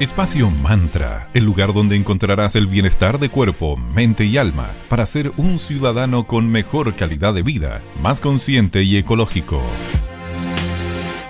[0.00, 5.30] Espacio Mantra, el lugar donde encontrarás el bienestar de cuerpo, mente y alma para ser
[5.36, 9.60] un ciudadano con mejor calidad de vida, más consciente y ecológico.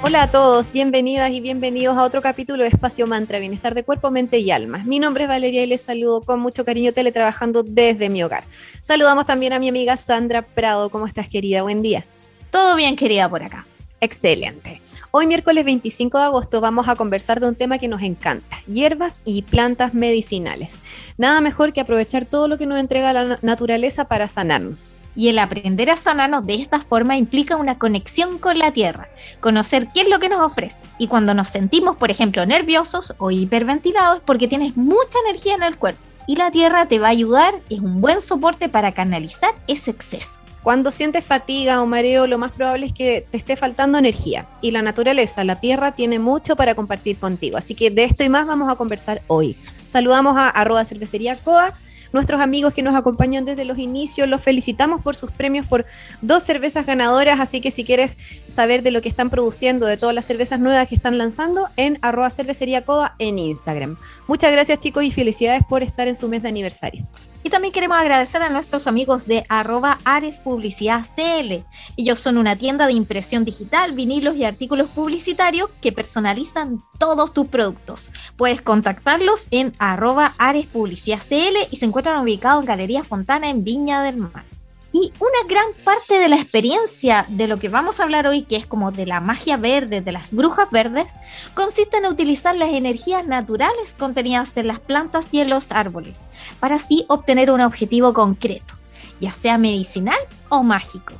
[0.04, 4.12] Hola a todos, bienvenidas y bienvenidos a otro capítulo de Espacio Mantra, Bienestar de Cuerpo,
[4.12, 4.84] Mente y Alma.
[4.86, 8.44] Mi nombre es Valeria y les saludo con mucho cariño teletrabajando desde mi hogar.
[8.80, 10.90] Saludamos también a mi amiga Sandra Prado.
[10.90, 11.62] ¿Cómo estás, querida?
[11.62, 12.06] Buen día.
[12.52, 13.66] Todo bien, querida, por acá.
[14.02, 14.80] Excelente.
[15.10, 19.20] Hoy miércoles 25 de agosto vamos a conversar de un tema que nos encanta, hierbas
[19.26, 20.78] y plantas medicinales.
[21.18, 24.98] Nada mejor que aprovechar todo lo que nos entrega la naturaleza para sanarnos.
[25.14, 29.10] Y el aprender a sanarnos de esta forma implica una conexión con la tierra,
[29.40, 30.86] conocer qué es lo que nos ofrece.
[30.96, 35.76] Y cuando nos sentimos, por ejemplo, nerviosos o hiperventilados porque tienes mucha energía en el
[35.76, 36.00] cuerpo.
[36.26, 40.39] Y la tierra te va a ayudar, es un buen soporte para canalizar ese exceso.
[40.62, 44.46] Cuando sientes fatiga o mareo, lo más probable es que te esté faltando energía.
[44.60, 47.56] Y la naturaleza, la tierra, tiene mucho para compartir contigo.
[47.56, 49.56] Así que de esto y más vamos a conversar hoy.
[49.86, 51.74] Saludamos a arroba cervecería Coa,
[52.12, 54.28] nuestros amigos que nos acompañan desde los inicios.
[54.28, 55.86] Los felicitamos por sus premios por
[56.20, 57.40] dos cervezas ganadoras.
[57.40, 60.88] Así que si quieres saber de lo que están produciendo, de todas las cervezas nuevas
[60.90, 63.96] que están lanzando, en arroba cervecería Coa en Instagram.
[64.26, 67.06] Muchas gracias chicos y felicidades por estar en su mes de aniversario.
[67.42, 71.64] Y también queremos agradecer a nuestros amigos de arroba Ares Publicidad CL.
[71.96, 77.46] Ellos son una tienda de impresión digital, vinilos y artículos publicitarios que personalizan todos tus
[77.48, 78.10] productos.
[78.36, 83.64] Puedes contactarlos en arroba Ares Publicidad CL y se encuentran ubicados en Galería Fontana en
[83.64, 84.44] Viña del Mar.
[84.92, 88.56] Y una gran parte de la experiencia de lo que vamos a hablar hoy, que
[88.56, 91.06] es como de la magia verde, de las brujas verdes,
[91.54, 96.26] consiste en utilizar las energías naturales contenidas en las plantas y en los árboles,
[96.58, 98.74] para así obtener un objetivo concreto,
[99.20, 100.18] ya sea medicinal
[100.48, 101.14] o mágico.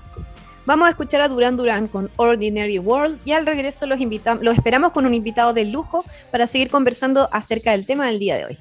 [0.66, 3.98] Vamos a escuchar a Duran Duran con Ordinary World y al regreso los,
[4.40, 8.36] los esperamos con un invitado de lujo para seguir conversando acerca del tema del día
[8.36, 8.58] de hoy.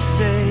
[0.00, 0.49] say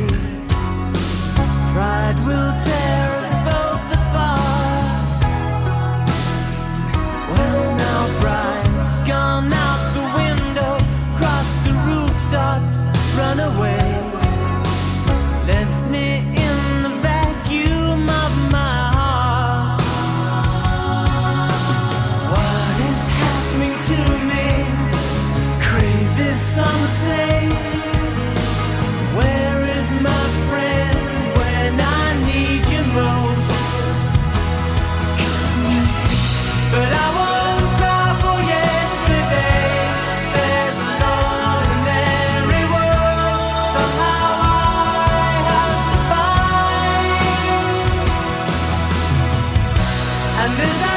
[50.49, 50.88] under the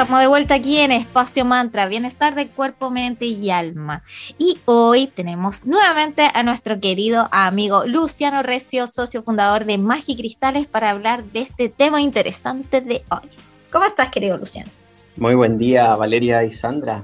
[0.00, 4.04] estamos de vuelta aquí en Espacio Mantra, bienestar de cuerpo, mente y alma.
[4.38, 10.90] Y hoy tenemos nuevamente a nuestro querido amigo Luciano Recio, socio fundador de Magicristales, para
[10.90, 13.28] hablar de este tema interesante de hoy.
[13.72, 14.70] ¿Cómo estás, querido Luciano?
[15.16, 17.02] Muy buen día, Valeria y Sandra.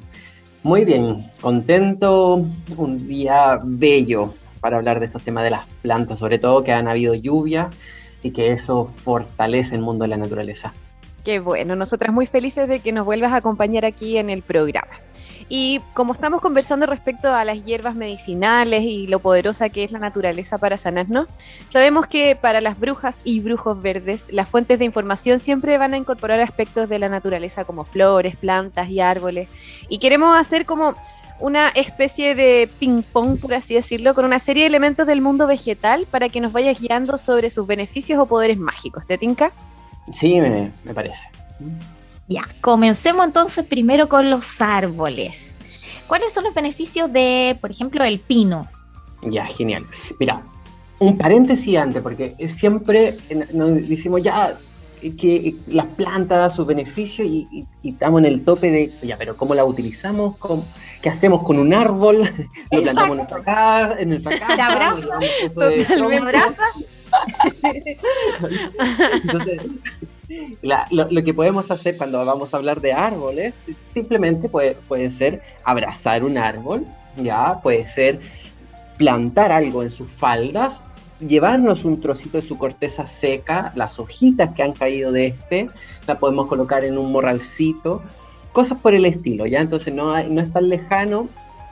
[0.62, 2.46] Muy bien, contento,
[2.76, 6.86] un día bello para hablar de estos temas de las plantas, sobre todo que han
[6.86, 7.70] habido lluvia
[8.22, 10.72] y que eso fortalece el mundo de la naturaleza.
[11.24, 14.92] Qué bueno, nosotras muy felices de que nos vuelvas a acompañar aquí en el programa.
[15.48, 19.98] Y como estamos conversando respecto a las hierbas medicinales y lo poderosa que es la
[19.98, 21.28] naturaleza para sanarnos,
[21.68, 25.98] sabemos que para las brujas y brujos verdes, las fuentes de información siempre van a
[25.98, 29.48] incorporar aspectos de la naturaleza como flores, plantas y árboles.
[29.88, 30.94] Y queremos hacer como
[31.40, 36.06] una especie de ping-pong, por así decirlo, con una serie de elementos del mundo vegetal
[36.10, 39.06] para que nos vaya guiando sobre sus beneficios o poderes mágicos.
[39.06, 39.52] ¿Te tinca?
[40.12, 41.28] Sí, me, parece.
[42.28, 45.54] Ya, comencemos entonces primero con los árboles.
[46.06, 48.68] ¿Cuáles son los beneficios de, por ejemplo, el pino?
[49.22, 49.86] Ya, genial.
[50.20, 50.42] Mira,
[50.98, 53.14] un paréntesis antes, porque siempre
[53.52, 54.58] nos decimos ya
[55.12, 59.64] que las plantas, sus beneficios, y, estamos en el tope de, ya, pero ¿cómo la
[59.64, 60.36] utilizamos?
[61.02, 62.22] ¿Qué hacemos con un árbol?
[62.70, 64.00] ¿Lo plantamos en nuestra casa?
[64.00, 64.56] En casa?
[64.56, 65.18] ¿La abraza?
[69.22, 69.62] Entonces,
[70.62, 73.54] lo, que podemos hacer cuando vamos a hablar de árboles,
[73.92, 76.84] simplemente puede, puede ser abrazar un árbol,
[77.16, 78.20] ya, puede ser
[78.96, 80.82] plantar algo en sus faldas,
[81.20, 85.68] llevarnos un trocito de su corteza seca, las hojitas que han caído de este,
[86.06, 88.02] la podemos colocar en un morralcito,
[88.52, 89.60] cosas por el estilo, ¿ya?
[89.60, 91.28] Entonces no, no es tan lejano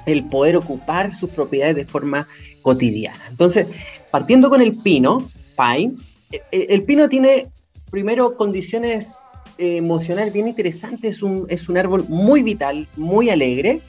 [0.07, 2.27] el poder ocupar sus propiedades de forma
[2.61, 3.25] cotidiana.
[3.29, 3.69] Entonces,
[4.13, 5.95] partiendo con el pino, pine,
[6.31, 7.49] e, e, el, pino tiene
[7.91, 9.17] primero condiciones
[9.59, 13.81] eh, emocionales bien interesantes, es un, es un árbol muy vital, muy alegre,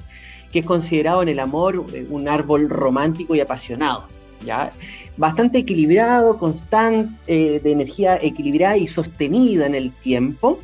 [0.52, 4.06] que es considerado en el amor eh, un árbol romántico y apasionado.
[4.46, 4.72] ¿ya?
[5.18, 10.60] Bastante equilibrado, constante, eh, de energía equilibrada y sostenida en el tiempo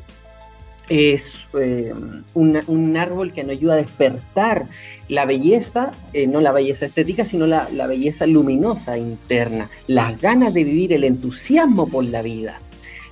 [0.89, 1.93] es eh,
[2.33, 4.67] un, árbol que nos ayuda a despertar
[5.07, 10.63] la belleza, eh, no la belleza estética, sino la, belleza luminosa interna, las ganas de
[10.63, 12.59] vivir, el entusiasmo por la vida.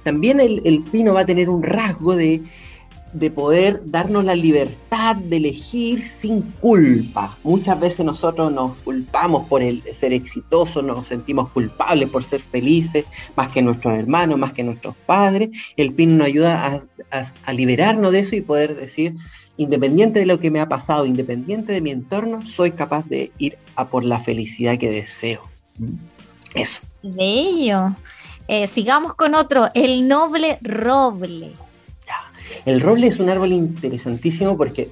[0.03, 2.41] También el pino va a tener un rasgo de
[3.13, 7.37] de poder darnos la libertad de elegir sin culpa.
[7.43, 13.05] Muchas veces nosotros nos culpamos por el ser exitoso, nos sentimos culpables por ser felices,
[13.35, 15.49] más que nuestros hermanos, más que nuestros padres.
[15.77, 16.81] El PIN nos ayuda
[17.11, 19.15] a, liberarnos de eso y poder decir,
[19.55, 23.57] independiente de lo que me ha pasado, independiente de mi entorno, soy capaz de ir
[23.75, 25.41] a por la felicidad que deseo.
[26.53, 26.81] Eso.
[27.01, 27.95] Bello.
[28.47, 31.53] Eh, sigamos con otro, el noble roble.
[32.67, 34.89] El roble es un árbol interesantísimo porque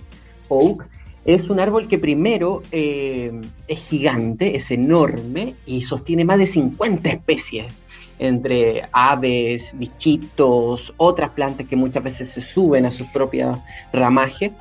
[0.47, 0.87] oak
[1.25, 3.33] es un árbol que primero eh,
[3.67, 7.73] es gigante, es enorme y sostiene más de 50 especies
[8.17, 13.59] entre aves, bichitos, otras plantas que muchas veces se suben a sus propios
[13.91, 14.53] ramajes.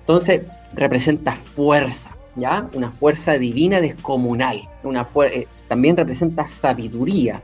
[0.00, 0.42] Entonces
[0.74, 2.68] representa fuerza, ¿ya?
[2.74, 4.60] Una fuerza divina descomunal.
[4.82, 7.40] Una eh, también representa sabiduría,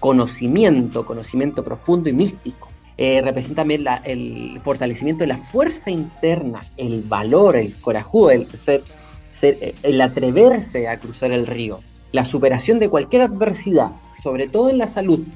[0.00, 2.70] conocimiento, conocimiento profundo y místico.
[2.98, 10.88] Eh, representa también el fortalecimiento de la fuerza interna, el valor, el corajudo, el, atreverse
[10.88, 11.80] a cruzar el río,
[12.12, 13.90] la superación de cualquier adversidad,
[14.22, 15.26] sobre todo en la salud,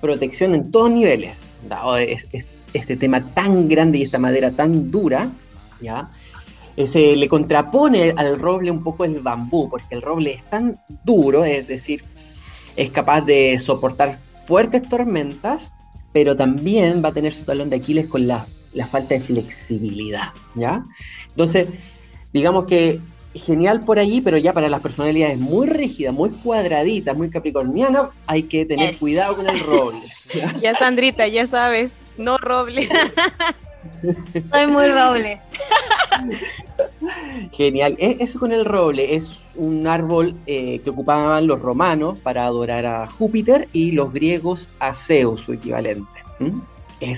[0.00, 5.30] protección en todos niveles, dado este tema tan grande y esta madera tan dura,
[5.82, 6.10] ¿ya?
[6.76, 11.44] Se le contrapone al roble un poco el bambú, porque el roble es tan duro,
[11.44, 12.02] es decir,
[12.76, 15.73] es capaz de soportar fuertes tormentas
[16.14, 18.46] pero también va a tener su talón de Aquiles con la,
[18.88, 20.86] falta de flexibilidad, ¿ya?
[21.30, 21.68] Entonces,
[22.32, 23.00] digamos que
[23.34, 28.44] genial por allí, pero ya para las personalidades muy rígidas, muy cuadraditas, muy capricornianas, hay
[28.44, 30.02] que tener cuidado con el roble.
[30.62, 30.78] ¿ya?
[30.78, 32.88] Sandrita, ya sabes, no roble.
[34.52, 35.40] Soy muy roble.
[37.52, 37.96] Genial.
[37.98, 42.86] E, eso con el roble es un árbol eh, que ocupaban los romanos para adorar
[42.86, 46.06] a Júpiter y los griegos a Zeus, su equivalente.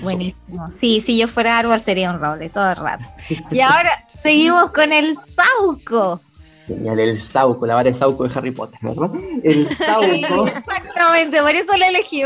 [0.03, 0.69] Buenísimo.
[0.71, 3.05] Sí, si yo fuera árbol sería un roble todo el rato.
[3.51, 6.21] Y ahora seguimos con el sauco.
[6.67, 9.09] Genial, el Sauco, la vara de Sauco de Harry Potter, ¿verdad?
[9.41, 10.47] El Sauco.
[10.47, 12.23] exactamente, por eso lo elegí.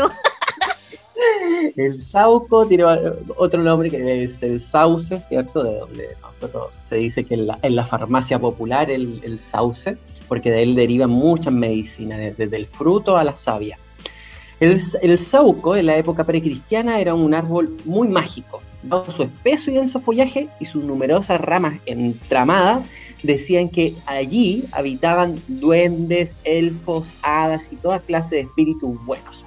[1.76, 2.84] El Sauco tiene
[3.36, 5.62] otro nombre que es el Sauce, ¿cierto?
[5.62, 9.96] De donde nosotros se dice que en la, farmacia popular el, Sauce,
[10.28, 13.78] porque de él derivan muchas medicinas, desde el fruto a la savia.
[14.60, 18.62] El, Sauco en la época precristiana era un árbol muy mágico,
[19.14, 22.82] su espeso y denso follaje y sus numerosas ramas entramadas,
[23.22, 29.44] decían que allí habitaban duendes, elfos, hadas y toda clase de espíritus buenos.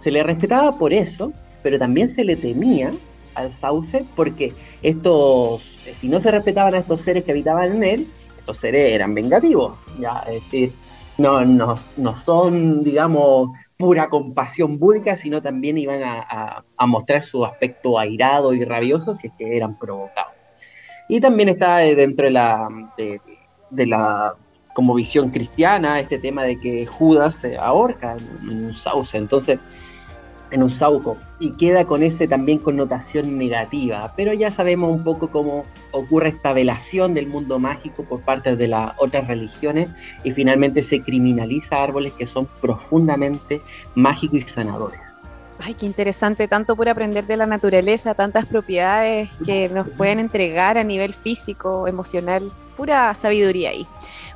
[0.00, 2.92] Se le respetaba por eso, pero también se le temía
[3.34, 4.52] al sauce porque
[4.82, 5.62] estos,
[6.00, 8.06] si no se respetaban a estos seres que habitaban en él,
[8.38, 10.72] estos seres eran vengativos, ya, es decir,
[11.18, 17.98] no, no, no son, digamos, pura compasión búdica, sino también iban a, mostrar su aspecto
[17.98, 20.34] airado y rabioso si es que eran provocados.
[21.08, 24.34] Y también está dentro de la, de, la
[24.74, 29.18] como visión cristiana este tema de que Judas se ahorca en un sauce.
[29.18, 29.58] Entonces,
[30.50, 35.28] en un sauco y queda con ese también connotación negativa, pero ya sabemos un poco
[35.28, 39.90] cómo ocurre esta velación del mundo mágico por parte de las otras religiones
[40.24, 43.60] y finalmente se criminaliza árboles que son profundamente
[43.94, 45.00] mágicos y sanadores.
[45.62, 50.78] Ay, qué interesante, tanto por aprender de la naturaleza, tantas propiedades que nos pueden entregar
[50.78, 53.86] a nivel físico, emocional, pura sabiduría ahí.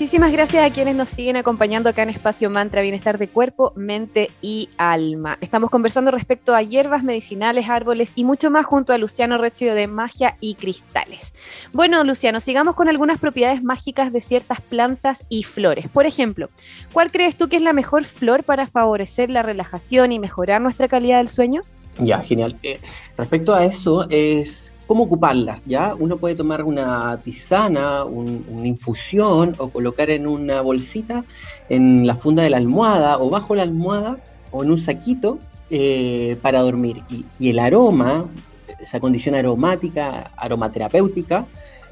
[0.00, 4.30] Muchísimas gracias a quienes nos siguen acompañando acá en Espacio Mantra, Bienestar de Cuerpo, Mente
[4.40, 5.36] y Alma.
[5.42, 9.88] Estamos conversando respecto a hierbas medicinales, árboles y mucho más junto a Luciano Recio de
[9.88, 11.34] Magia y Cristales.
[11.74, 15.90] Bueno, Luciano, sigamos con algunas propiedades mágicas de ciertas plantas y flores.
[15.90, 16.48] Por ejemplo,
[16.94, 20.88] ¿cuál crees tú que es la mejor flor para favorecer la relajación y mejorar nuestra
[20.88, 21.60] calidad del sueño?
[21.98, 22.56] Ya, genial.
[22.62, 22.80] Eh,
[23.18, 25.94] respecto a eso, es cómo ocuparlas, ¿ya?
[25.96, 31.24] Uno puede tomar una tisana, una infusión o colocar en una bolsita
[31.68, 34.16] en la funda de la almohada o bajo la almohada
[34.50, 35.38] o en un saquito
[35.70, 37.04] eh, para dormir.
[37.38, 38.24] Y, el aroma,
[38.80, 41.46] esa condición aromática, aromaterapéutica,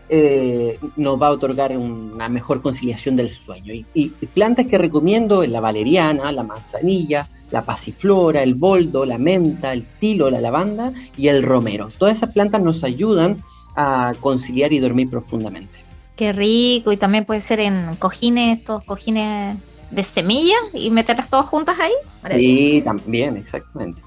[0.08, 3.72] eh, nos va a otorgar una mejor conciliación del sueño.
[3.72, 9.72] Y, y plantas que recomiendo la valeriana, la manzanilla, la pasiflora, el boldo, la menta,
[9.72, 11.88] el tilo, la lavanda y el romero.
[11.96, 13.42] Todas esas plantas nos ayudan
[13.76, 15.78] a conciliar y dormir profundamente.
[16.16, 19.56] Qué rico, y también puede ser en cojines, estos cojines
[19.90, 21.92] de semillas y meterlas todas juntas ahí.
[22.36, 24.02] Sí, también, exactamente.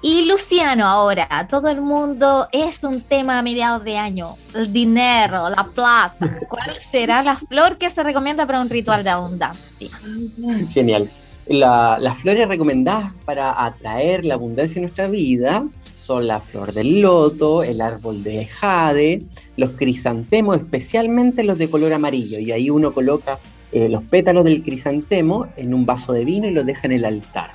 [0.00, 4.36] Y Luciano, ahora, todo el mundo es un tema a mediados de año.
[4.54, 6.38] El dinero, la plata.
[6.48, 9.90] ¿Cuál será la flor que se recomienda para un ritual de abundancia?
[10.70, 11.10] Genial
[11.48, 15.66] las flores recomendadas para atraer la abundancia en nuestra vida
[15.98, 19.22] son la flor del loto, el árbol de jade,
[19.56, 22.38] los crisantemos, especialmente los de color amarillo.
[22.38, 23.38] Y ahí uno coloca
[23.72, 27.04] eh, los pétalos del crisantemo en un vaso de vino y los deja en el
[27.04, 27.50] altar.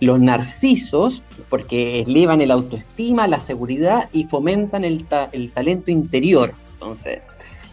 [0.00, 6.54] Los narcisos, porque elevan el autoestima, la seguridad y fomentan el, talento interior.
[6.74, 7.20] Entonces,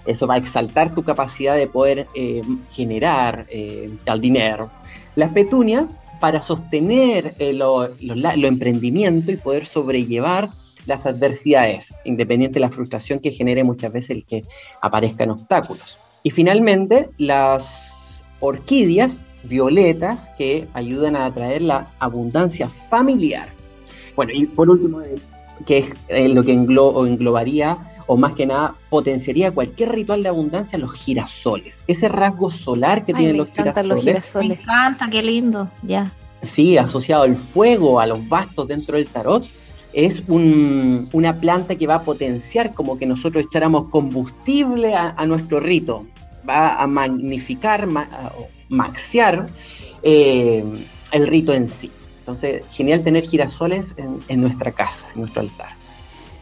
[0.06, 4.72] eso va a exaltar tu capacidad de poder eh, generar eh, dinero.
[5.16, 10.52] Las petunias para sostener eh, lo, emprendimiento y poder sobrellevar
[10.86, 14.44] las adversidades, independiente de la frustración que genere muchas veces el que
[14.82, 15.98] aparezcan obstáculos.
[16.24, 23.50] Y finalmente, las orquídeas violetas que ayudan a atraer la abundancia familiar.
[24.16, 25.16] Bueno, y por último, eh,
[25.66, 27.78] que es eh, lo que englobaría
[28.08, 31.76] o más que nada potenciaría cualquier ritual de abundancia los girasoles.
[31.88, 34.50] Ese rasgo solar que tienen los girasoles, los girasoles.
[34.50, 36.12] Me encanta, qué lindo, ya.
[36.42, 39.46] Sí, asociado al fuego, a los bastos dentro del tarot,
[39.94, 46.08] es una planta que va a potenciar como que nosotros echáramos combustible a, nuestro rito,
[46.48, 49.46] va a magnificar, o maxiar
[50.02, 50.64] eh,
[51.12, 51.92] el rito en sí.
[52.20, 55.76] Entonces, genial tener girasoles en nuestra casa, en nuestro altar.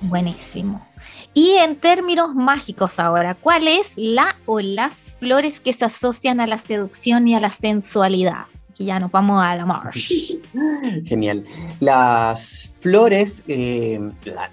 [0.01, 0.85] Buenísimo.
[1.33, 6.47] Y en términos mágicos ahora, ¿cuál es la o las flores que se asocian a
[6.47, 8.45] la seducción y a la sensualidad?
[8.75, 10.37] Que ya nos vamos a la marsh.
[11.05, 11.45] Genial.
[11.81, 13.99] Las flores, eh,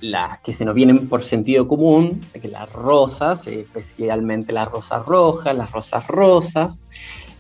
[0.01, 5.57] las que se nos vienen por sentido común, que las rosas, especialmente las rosas rojas,
[5.57, 6.83] las rosas rosas,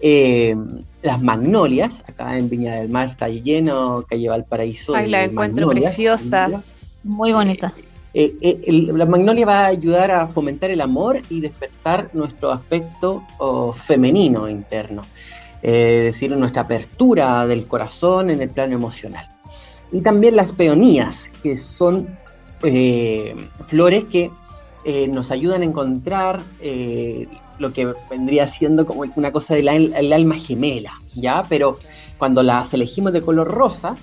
[0.01, 0.57] eh,
[1.03, 4.95] las magnolias, acá en Viña del Mar está lleno, calle Valparaíso.
[4.95, 6.49] Ay, la encuentro preciosa.
[7.05, 7.73] Muy bonita.
[8.19, 13.23] Eh, eh, la magnolia va a ayudar a fomentar el amor y despertar nuestro aspecto
[13.37, 15.03] oh, femenino interno,
[15.63, 19.29] eh, es decir, nuestra apertura del corazón en el plano emocional.
[19.93, 22.09] Y también las peonías, que son
[23.67, 24.31] flores que
[25.09, 26.41] nos ayudan a encontrar
[27.59, 29.69] lo que vendría siendo como una cosa del
[30.13, 31.45] alma gemela, ¿ya?
[31.49, 31.79] Pero
[32.19, 33.97] cuando las elegimos de color rosa,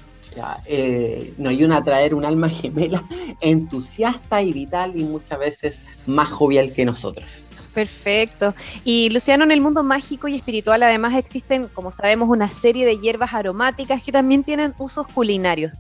[0.66, 3.04] eh, nos ayuda a traer un alma gemela
[3.42, 7.44] entusiasta y vital y muchas veces más jovial que nosotros.
[7.74, 8.54] Perfecto.
[8.84, 13.00] Y Luciano, en el mundo mágico y espiritual además existen, como sabemos, una serie de
[13.00, 15.74] hierbas aromáticas que también tienen usos culinarios.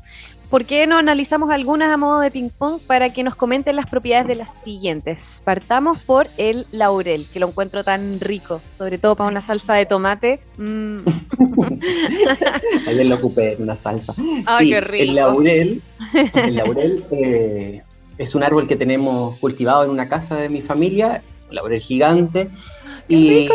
[0.53, 4.27] ¿Por qué no analizamos algunas a modo de ping-pong para que nos comenten las propiedades
[4.27, 5.41] de las siguientes?
[5.43, 9.87] Partamos por el laurel, que lo encuentro tan rico, sobre todo para una salsa de
[9.87, 10.41] tomate.
[10.59, 10.97] Mm.
[12.87, 14.13] Ayer lo ocupé en una salsa.
[14.45, 15.03] ¡Ay, qué rico!
[15.03, 15.81] El laurel,
[16.35, 17.81] el laurel eh,
[18.19, 22.51] es un árbol que tenemos cultivado en una casa de mi familia, un laurel gigante.
[23.07, 23.49] y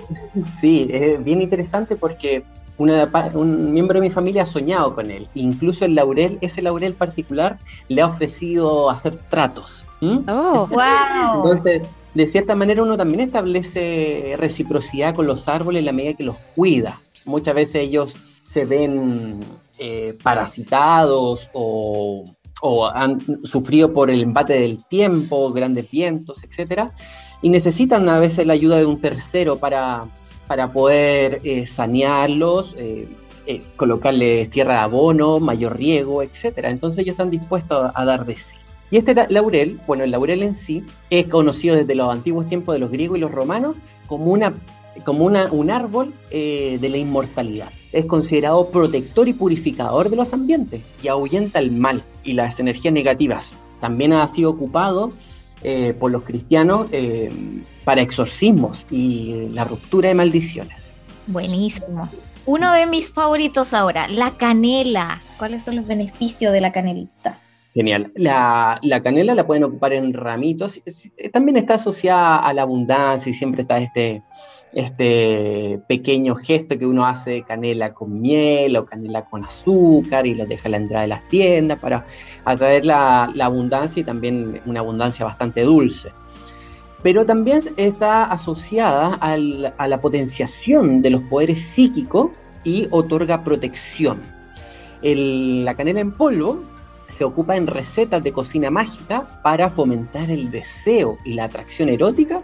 [0.60, 2.44] sí, es bien interesante porque
[2.78, 5.28] un miembro de mi familia ha soñado con él.
[5.34, 7.58] Incluso el laurel, ese laurel particular,
[7.88, 9.84] le ha ofrecido hacer tratos.
[10.00, 11.36] Oh, wow.
[11.36, 11.82] Entonces,
[12.14, 16.36] de cierta manera uno también establece reciprocidad con los árboles en la medida que los
[16.54, 17.00] cuida.
[17.24, 19.40] Muchas veces ellos se ven
[19.78, 22.24] eh, parasitados o,
[22.60, 26.92] o, han sufrido por el embate del tiempo, grandes vientos, etcétera,
[27.42, 30.06] y necesitan a veces la ayuda de un tercero para,
[30.46, 33.08] para poder eh, sanearlos, eh,
[33.46, 36.60] eh, colocarles tierra de abono, mayor riego, etc.
[36.64, 38.56] Entonces ellos están dispuestos a, dar de sí.
[38.90, 42.78] Y este laurel, bueno, el laurel en sí es conocido desde los antiguos tiempos de
[42.78, 43.76] los griegos y los romanos
[44.06, 44.54] como, una,
[45.04, 47.68] como una, un árbol eh, de la inmortalidad.
[47.92, 52.94] Es considerado protector y purificador de los ambientes y ahuyenta el mal y las energías
[52.94, 53.50] negativas.
[53.80, 55.10] También ha sido ocupado
[55.64, 57.32] eh, por los cristianos eh,
[57.84, 60.92] para exorcismos y la ruptura de maldiciones.
[61.26, 62.10] Buenísimo.
[62.46, 65.22] Uno de mis favoritos ahora, la canela.
[65.38, 67.38] ¿Cuáles son los beneficios de la canelita?
[67.72, 68.12] Genial.
[68.14, 70.82] La, canela la pueden ocupar en ramitos.
[71.32, 74.22] También está asociada a la abundancia y siempre está este,
[74.74, 80.46] este pequeño gesto que uno hace canela con miel o canela con azúcar y lo
[80.46, 82.06] deja a la entrada de las tiendas para
[82.44, 86.10] atraer la, la abundancia y también una abundancia bastante dulce
[87.04, 92.30] pero también está asociada a la potenciación de los poderes psíquicos
[92.64, 94.22] y otorga protección.
[95.02, 96.64] la canela en polvo
[97.08, 102.40] se ocupa en recetas de cocina mágica para fomentar el deseo y la atracción erótica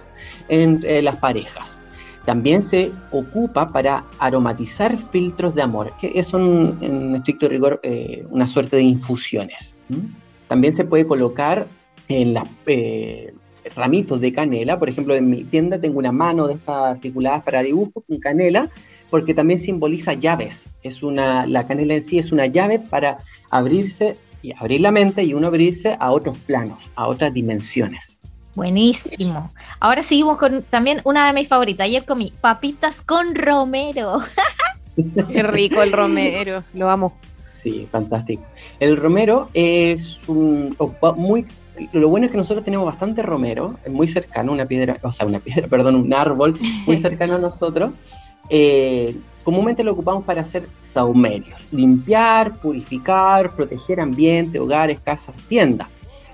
[0.51, 1.80] entre las parejas.
[2.25, 8.47] También se ocupa para aromatizar filtros de amor, que son en estricto rigor eh, una
[8.47, 9.77] suerte de infusiones.
[10.49, 11.67] También se puede colocar
[12.09, 13.33] en las, eh,
[13.75, 14.79] ramitos de canela.
[14.79, 18.71] Por ejemplo, en mi tienda tengo una mano de estas articuladas para dibujo con canela,
[19.11, 20.65] porque también simboliza llaves.
[20.83, 23.19] Es una, la canela en sí es una llave para
[23.51, 28.20] abrirse y abrir la mente y uno abrirse a otros planos, a otras dimensiones.
[28.61, 29.51] Buenísimo.
[29.81, 31.87] Ahora seguimos con también una de mis favoritas.
[31.87, 34.19] Ayer comí papitas con romero.
[35.33, 37.17] Qué rico el romero, lo amo.
[37.63, 38.43] Sí, fantástico.
[38.79, 40.77] El romero es un,
[41.17, 41.47] muy
[41.95, 45.39] lo bueno es que nosotros tenemos bastante romero, muy cercano, una piedra, o sea, una
[45.39, 47.93] piedra, perdón, un árbol muy cercano a nosotros.
[48.51, 55.89] Eh, comúnmente lo ocupamos para hacer saumerios, limpiar, purificar, proteger ambiente, hogares, casas, tiendas.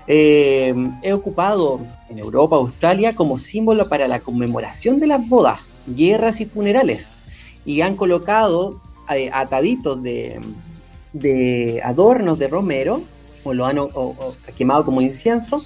[0.07, 0.73] Eh,
[1.11, 7.07] ocupado en Europa, Australia, como símbolo para la conmemoración de las bodas, guerras y funerales.
[7.65, 8.79] Y han colocado
[9.13, 10.39] eh, ataditos de,
[11.13, 13.03] de adornos de romero
[13.43, 13.77] o lo han
[14.57, 15.63] quemado como incienso,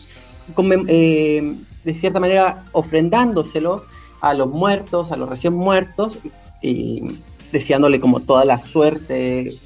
[0.88, 3.86] eh, de cierta manera ofrendándoselo
[4.22, 6.20] a los muertos, a los recién muertos,
[6.62, 7.18] y
[7.52, 9.58] deseándole como toda la suerte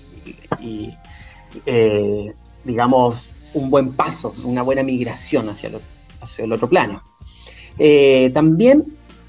[0.62, 0.94] y,
[1.66, 2.34] eh,
[2.64, 5.72] digamos, un buen paso, una buena migración hacia,
[6.22, 7.02] hacia el otro plano.
[7.80, 8.86] Eh, también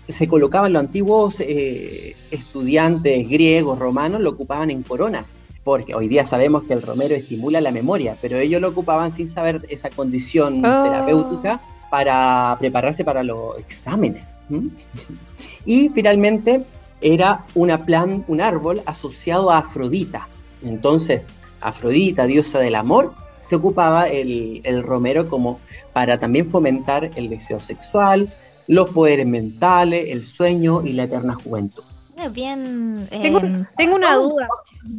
[0.06, 5.34] se colocaban los antiguos estudiantes griegos, romanos, lo ocupaban en coronas
[5.66, 9.28] porque hoy día sabemos que el romero estimula la memoria, pero ellos lo ocupaban sin
[9.28, 10.84] saber esa condición ah.
[10.84, 11.60] terapéutica
[11.90, 14.24] para prepararse para los exámenes.
[15.64, 16.64] Y finalmente
[17.00, 20.28] era una plan, un árbol asociado a Afrodita.
[20.62, 21.26] Entonces,
[21.60, 23.12] Afrodita, diosa del amor,
[23.48, 25.60] se ocupaba el, el romero como
[25.92, 28.32] para también fomentar el deseo sexual,
[28.66, 31.84] los poderes mentales, el sueño y la eterna juventud.
[32.32, 33.08] Bien.
[33.10, 34.48] Tengo, em, una duda.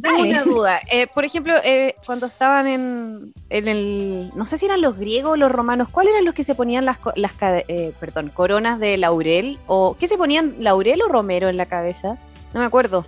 [0.02, 0.80] Tengo una duda.
[0.90, 4.30] Eh, por ejemplo, eh, cuando estaban en, el.
[4.36, 6.84] No sé si eran los griegos o los romanos, ¿cuáles eran los que se ponían
[6.84, 9.58] las, las eh, perdón, coronas de laurel?
[9.66, 12.18] ¿O qué se ponían, laurel o romero en la cabeza?
[12.54, 13.04] No me acuerdo.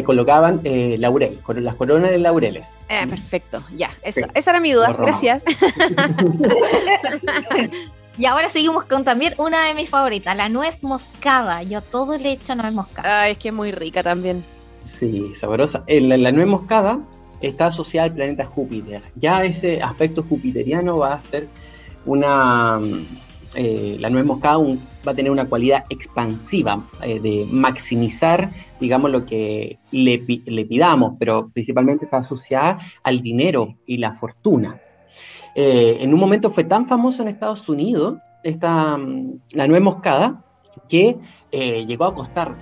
[0.00, 0.60] Se colocaban
[0.98, 2.66] laurel, las coronas de laureles.
[2.86, 3.90] perfecto, ya.
[4.02, 4.92] Esa, esa era mi duda.
[4.92, 5.42] Gracias.
[8.18, 11.62] Y ahora seguimos con también una de mis favoritas, la nuez moscada.
[11.62, 13.22] Yo todo le echo nuez moscada.
[13.22, 14.42] Ay, es que es muy rica también.
[14.86, 15.84] Sí, sabrosa.
[15.86, 16.98] Eh, la, nuez moscada
[17.42, 19.02] está asociada al planeta Júpiter.
[19.16, 21.48] Ya ese aspecto jupiteriano va a ser
[22.06, 22.80] una...
[23.54, 29.24] Eh, la nuez moscada va a tener una cualidad expansiva eh, de maximizar, digamos, lo
[29.24, 34.80] que le, le pidamos, pero principalmente está asociada al dinero y la fortuna.
[35.58, 40.44] Eh, en un momento fue tan famoso en Estados Unidos esta, mm, la nuez moscada
[40.86, 41.16] que
[41.50, 42.54] eh, llegó a costar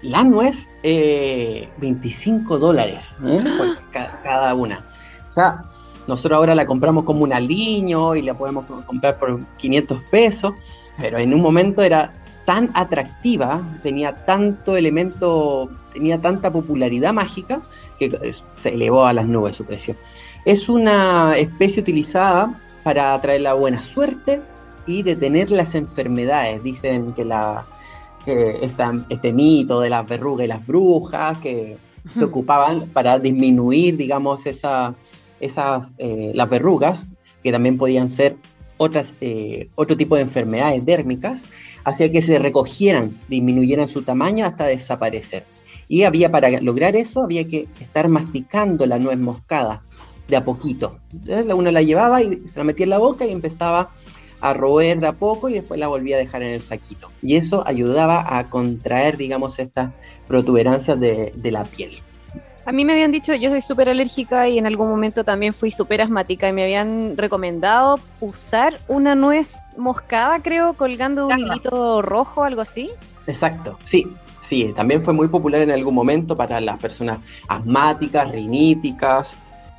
[0.00, 3.90] la nuez 25 eh, dólares por
[4.22, 4.86] cada una.
[5.28, 5.60] O sea,
[6.06, 10.54] nosotros ahora la compramos como un aliño y la podemos comprar por 500 pesos,
[10.96, 12.14] pero en un momento era
[12.48, 17.60] tan atractiva, tenía tanto elemento, tenía tanta popularidad mágica
[17.98, 19.94] que se elevó a las nubes su precio.
[20.46, 24.40] Es una especie utilizada para atraer la buena suerte
[24.86, 26.62] y detener las enfermedades.
[26.62, 27.66] Dicen que la,
[28.24, 31.76] este mito de las verrugas y las brujas que
[32.14, 34.94] se ocupaban para disminuir, digamos, esa,
[35.38, 37.08] esas, eh, las verrugas,
[37.42, 38.36] que también podían ser
[38.78, 41.44] otras, eh, otro tipo de enfermedades dérmicas,
[41.88, 45.44] hacía que se recogieran, disminuyeran su tamaño hasta desaparecer.
[45.88, 49.82] Y había para lograr eso, había que estar masticando la nuez moscada
[50.28, 50.98] de a poquito.
[51.12, 53.90] Entonces, uno la llevaba y se la metía en la boca y empezaba
[54.40, 57.10] a roer de a poco y después la volvía a dejar en el saquito.
[57.22, 59.92] Y eso ayudaba a contraer, digamos, estas
[60.26, 61.98] protuberancias de, de la piel.
[62.68, 65.70] A mí me habían dicho, yo soy súper alérgica y en algún momento también fui
[65.70, 72.44] súper asmática y me habían recomendado usar una nuez moscada, creo, colgando un hilito rojo,
[72.44, 72.90] algo así.
[73.26, 74.06] Exacto, sí,
[74.42, 79.30] sí, también fue muy popular en algún momento para las personas asmáticas, riníticas,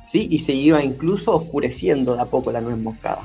[0.04, 3.20] sí, y se iba incluso oscureciendo de a poco la nuez moscada.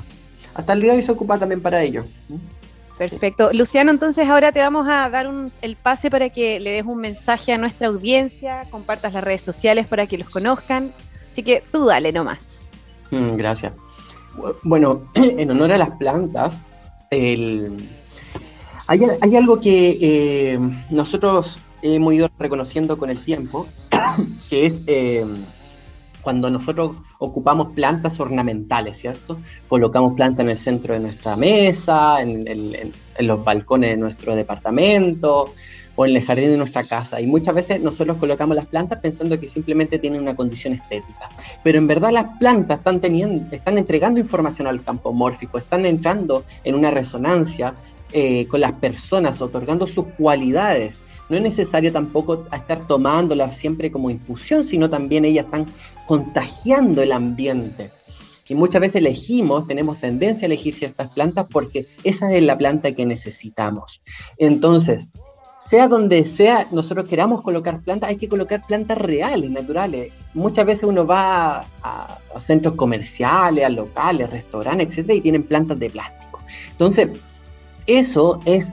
[0.54, 2.04] Hasta el día de hoy se ocupa también para ello.
[2.98, 3.50] Perfecto.
[3.52, 5.30] Luciano, entonces ahora te vamos a dar
[5.60, 9.86] el pase para que le des un mensaje a nuestra audiencia, compartas las redes sociales
[9.86, 10.92] para que los conozcan.
[11.30, 12.60] Así que tú dale nomás.
[13.10, 13.74] Mm, gracias.
[14.62, 16.56] Bueno, en honor a las plantas,
[17.10, 17.66] hay,
[19.36, 20.58] algo que eh,
[20.90, 23.66] nosotros hemos ido reconociendo con el tiempo,
[24.48, 25.26] que es eh,
[26.26, 29.38] cuando nosotros ocupamos plantas ornamentales, ¿cierto?
[29.68, 35.54] Colocamos plantas en el centro de nuestra mesa, en, los balcones de nuestro departamento
[35.94, 37.20] o en el jardín de nuestra casa.
[37.20, 41.28] Y muchas veces nosotros colocamos las plantas pensando que simplemente tienen una condición estética.
[41.62, 46.42] Pero en verdad las plantas están, teniendo, están entregando información al campo mórfico, están entrando
[46.64, 47.72] en una resonancia
[48.12, 54.10] eh, con las personas, otorgando sus cualidades no es necesario tampoco estar tomándolas siempre como
[54.10, 55.66] infusión, sino también ellas están
[56.06, 57.90] contagiando el ambiente.
[58.48, 62.92] Y muchas veces elegimos, tenemos tendencia a elegir ciertas plantas porque esa es la planta
[62.92, 64.00] que necesitamos.
[64.38, 65.08] Entonces,
[65.68, 70.12] sea donde sea nosotros queramos colocar plantas, hay que colocar plantas reales, naturales.
[70.32, 75.90] Muchas veces uno va a, centros comerciales, a locales, restaurantes, etcétera, y tienen plantas de
[75.90, 76.40] plástico.
[76.70, 77.08] Entonces,
[77.86, 78.66] eso es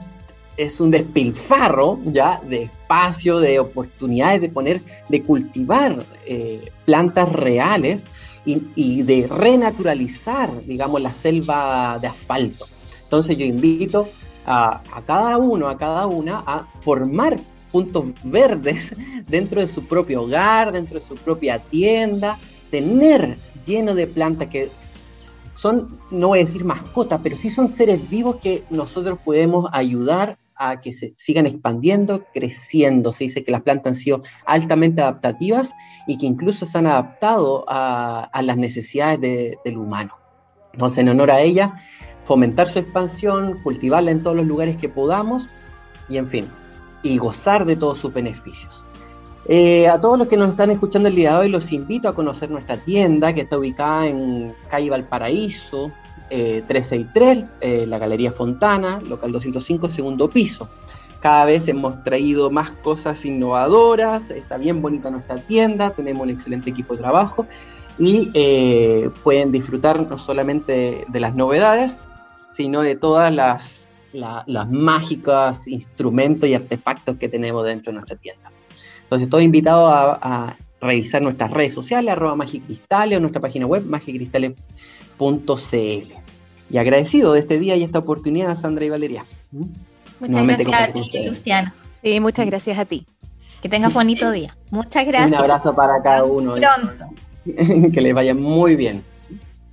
[0.56, 8.04] es un despilfarro ya de espacio, de oportunidades de poner, de cultivar eh, plantas reales
[8.44, 12.66] y, de renaturalizar, digamos, la selva de asfalto.
[13.02, 14.08] Entonces yo invito
[14.44, 17.38] a, a, cada uno, a cada una, a formar
[17.72, 18.94] puntos verdes
[19.26, 22.38] dentro de su propio hogar, dentro de su propia tienda,
[22.70, 24.70] tener lleno de plantas que
[25.54, 30.36] son, no voy a decir mascotas, pero sí son seres vivos que nosotros podemos ayudar
[30.56, 33.12] a que se sigan expandiendo, creciendo.
[33.12, 35.72] Se dice que las plantas han sido altamente adaptativas
[36.06, 40.14] y que incluso se han adaptado a, las necesidades del humano.
[40.72, 41.80] Entonces, en honor a ella,
[42.24, 45.48] fomentar su expansión, cultivarla en todos los lugares que podamos
[46.08, 46.46] y, en fin,
[47.02, 48.84] y gozar de todos sus beneficios.
[49.46, 52.14] Eh, a todos los que nos están escuchando el día de hoy, los invito a
[52.14, 55.92] conocer nuestra tienda que está ubicada en calle Valparaíso,
[56.34, 60.68] 363, eh, eh, la Galería Fontana, local 205, segundo piso.
[61.20, 66.70] Cada vez hemos traído más cosas innovadoras, está bien bonita nuestra tienda, tenemos un excelente
[66.70, 67.46] equipo de trabajo
[67.98, 71.96] y eh, pueden disfrutar no solamente de, las novedades,
[72.52, 78.50] sino de todas las, las mágicas instrumentos y artefactos que tenemos dentro de nuestra tienda.
[79.04, 86.23] Entonces, estoy invitado a, revisar nuestras redes sociales, arroba Magicristales o nuestra página web, magicristales.cl.
[86.74, 89.24] Y agradecido de este día y esta oportunidad, Sandra y Valeria.
[90.18, 91.72] Muchas gracias a ti, Luciano.
[92.02, 93.06] Sí, muchas gracias a ti.
[93.62, 94.56] Que tengas bonito día.
[94.72, 95.30] Muchas gracias.
[95.30, 96.56] Un abrazo para cada uno.
[96.56, 97.14] Pronto.
[97.92, 99.04] que les vaya muy bien.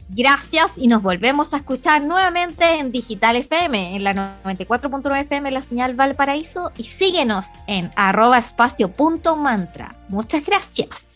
[0.09, 5.63] Gracias y nos volvemos a escuchar nuevamente en Digital FM, en la 94.9 FM, la
[5.63, 9.95] señal Valparaíso, y síguenos en arroba espacio punto mantra.
[10.07, 11.15] Muchas gracias.